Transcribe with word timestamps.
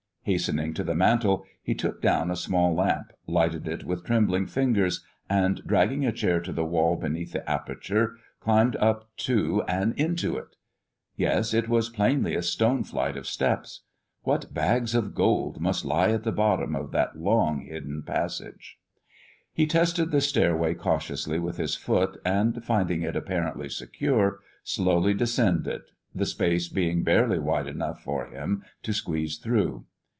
Hastening 0.23 0.75
to 0.75 0.83
the 0.83 0.93
mantel, 0.93 1.45
he 1.63 1.73
took 1.73 1.99
down 1.99 2.29
a 2.29 2.35
small 2.35 2.75
lamp, 2.75 3.11
lighted 3.25 3.67
it 3.67 3.83
with 3.85 4.05
trembling 4.05 4.45
fingers, 4.45 5.03
and 5.27 5.63
dragging 5.65 6.05
a 6.05 6.11
chair 6.11 6.39
to 6.41 6.53
the 6.53 6.63
wall 6.63 6.95
beneath 6.95 7.31
the 7.31 7.49
aperture, 7.49 8.17
climbed 8.39 8.75
up 8.75 9.09
to 9.17 9.63
and 9.67 9.95
into 9.99 10.37
it. 10.37 10.55
Yes, 11.15 11.55
it 11.55 11.67
was 11.67 11.89
plainly 11.89 12.35
a 12.35 12.43
stone 12.43 12.83
flight 12.83 13.17
of 13.17 13.25
steps. 13.25 13.81
What 14.21 14.53
bags 14.53 14.93
of 14.93 15.15
gold 15.15 15.59
must 15.59 15.85
lie 15.85 16.11
at 16.11 16.23
the 16.23 16.31
bottom 16.31 16.75
of 16.75 16.91
that 16.91 17.17
long 17.19 17.61
hidden 17.61 18.03
passage? 18.03 18.77
He 19.51 19.65
tested 19.65 20.11
the 20.11 20.21
stairway 20.21 20.75
cautiously 20.75 21.39
with 21.39 21.57
his 21.57 21.73
foot, 21.75 22.21
and, 22.23 22.63
finding 22.63 23.01
it 23.01 23.15
apparently 23.15 23.69
secure, 23.69 24.37
slowly 24.63 25.15
descended, 25.15 25.81
the 26.13 26.27
space 26.27 26.67
being 26.69 27.01
barely 27.03 27.39
wide 27.39 27.65
enough 27.67 28.03
for 28.03 28.27
him 28.27 28.63
to 28.83 28.93
squeeze 28.93 29.39
through. 29.39 29.83